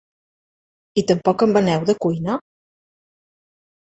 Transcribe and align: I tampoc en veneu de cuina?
I 1.01 1.01
tampoc 1.11 1.43
en 1.47 1.53
veneu 1.57 1.85
de 1.91 1.95
cuina? 2.05 2.39